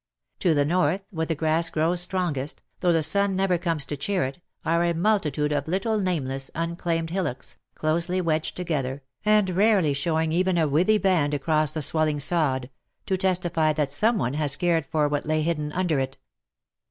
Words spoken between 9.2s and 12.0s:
and rarely showing even a withy band across the